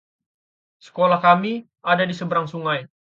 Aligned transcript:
Sekolah 0.85 1.21
kami 1.27 1.53
ada 1.91 2.03
di 2.09 2.15
seberang 2.19 2.47
sungai. 2.53 2.79